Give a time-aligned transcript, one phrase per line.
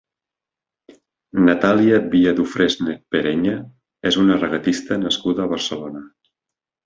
[1.49, 3.53] Natàlia Via-Dufresne Pereña
[4.13, 6.05] és una regatista nascuda a Barcelona.